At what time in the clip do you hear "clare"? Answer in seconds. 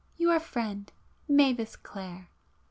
1.75-2.29